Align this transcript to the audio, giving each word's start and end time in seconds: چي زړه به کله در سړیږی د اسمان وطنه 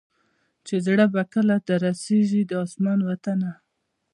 چي 0.65 0.75
زړه 0.85 1.05
به 1.13 1.23
کله 1.33 1.55
در 1.67 1.83
سړیږی 2.01 2.41
د 2.49 2.51
اسمان 2.65 2.99
وطنه 3.09 3.51